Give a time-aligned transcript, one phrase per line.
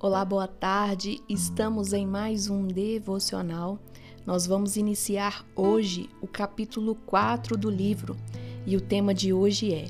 [0.00, 1.20] Olá, boa tarde.
[1.28, 3.80] Estamos em mais um devocional.
[4.24, 8.16] Nós vamos iniciar hoje o capítulo 4 do livro
[8.64, 9.88] e o tema de hoje é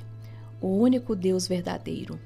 [0.62, 2.18] O único Deus verdadeiro.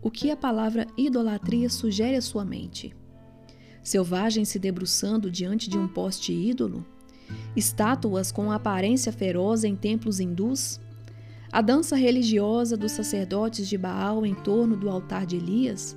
[0.00, 2.94] O que a palavra idolatria sugere à sua mente?
[3.82, 6.86] Selvagem se debruçando diante de um poste ídolo?
[7.56, 10.80] Estátuas com aparência feroz em templos hindus,
[11.50, 15.96] a dança religiosa dos sacerdotes de Baal em torno do altar de Elias.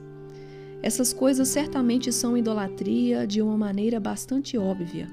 [0.84, 5.08] Essas coisas certamente são idolatria de uma maneira bastante óbvia,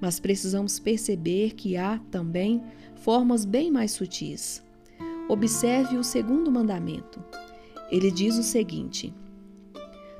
[0.00, 2.62] mas precisamos perceber que há também
[2.96, 4.62] formas bem mais sutis.
[5.28, 7.22] Observe o segundo mandamento.
[7.90, 9.14] Ele diz o seguinte: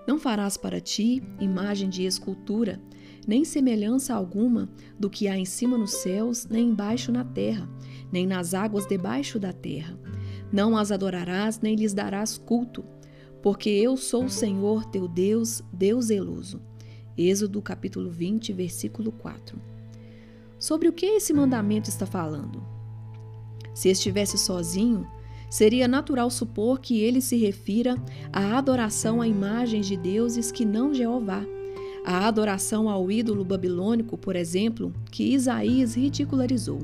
[0.07, 2.80] Não farás para ti imagem de escultura
[3.30, 7.71] nem semelhança alguma do que há em cima nos céus, nem embaixo na terra,
[8.10, 9.96] nem nas águas debaixo da terra.
[10.52, 12.85] Não as adorarás, nem lhes darás culto,
[13.40, 16.60] porque eu sou o Senhor teu Deus, Deus zeloso.
[17.16, 19.62] Êxodo capítulo 20, versículo 4.
[20.59, 22.60] Sobre o que esse mandamento está falando?
[23.73, 25.07] Se estivesse sozinho,
[25.49, 27.95] seria natural supor que ele se refira
[28.33, 31.46] à adoração a imagens de deuses que não Jeová
[32.11, 36.80] a adoração ao ídolo babilônico, por exemplo, que Isaías ridicularizou,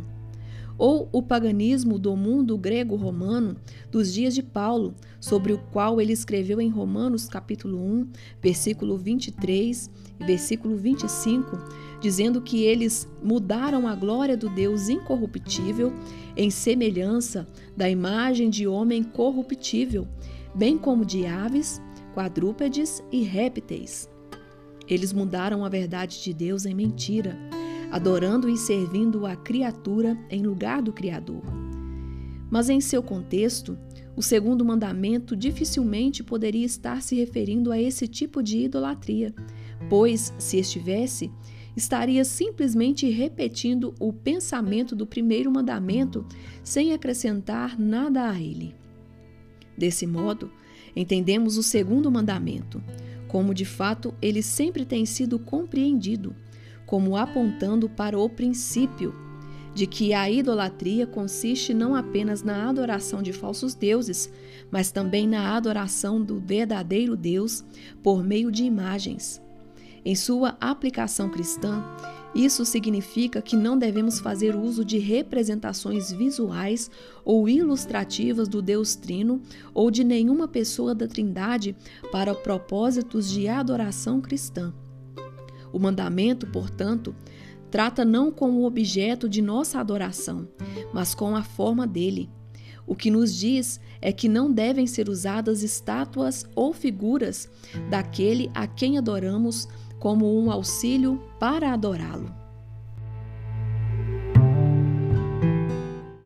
[0.79, 3.57] ou o paganismo do mundo grego-romano
[3.91, 8.09] dos dias de Paulo, sobre o qual ele escreveu em Romanos capítulo 1,
[8.41, 11.59] versículo 23 e versículo 25,
[12.01, 15.93] dizendo que eles mudaram a glória do Deus incorruptível
[16.37, 20.07] em semelhança da imagem de homem corruptível,
[20.55, 21.83] bem como de aves,
[22.15, 24.09] quadrúpedes e répteis.
[24.89, 27.37] Eles mudaram a verdade de Deus em mentira,
[27.91, 31.43] adorando e servindo a criatura em lugar do Criador.
[32.51, 33.77] Mas em seu contexto,
[34.15, 39.34] o segundo mandamento dificilmente poderia estar se referindo a esse tipo de idolatria,
[39.91, 41.31] pois, se estivesse,
[41.77, 46.25] estaria simplesmente repetindo o pensamento do primeiro mandamento
[46.62, 48.75] sem acrescentar nada a ele.
[49.77, 50.50] Desse modo,
[50.94, 52.82] entendemos o segundo mandamento
[53.28, 56.34] como de fato ele sempre tem sido compreendido,
[56.84, 59.26] como apontando para o princípio
[59.76, 64.32] de que a idolatria consiste não apenas na adoração de falsos deuses,
[64.70, 67.62] mas também na adoração do verdadeiro Deus
[68.03, 69.38] por meio de imagens.
[70.03, 71.84] Em sua aplicação cristã,
[72.34, 76.91] isso significa que não devemos fazer uso de representações visuais
[77.25, 79.41] ou ilustrativas do Deus Trino
[79.72, 81.75] ou de nenhuma pessoa da Trindade
[82.12, 84.75] para propósitos de adoração cristã.
[85.72, 87.14] O mandamento, portanto,
[87.70, 90.48] trata não com o objeto de nossa adoração,
[90.93, 92.31] mas com a forma dele.
[92.87, 97.48] O que nos diz é que não devem ser usadas estátuas ou figuras
[97.91, 99.69] daquele a quem adoramos
[99.99, 102.46] como um auxílio para adorá-lo.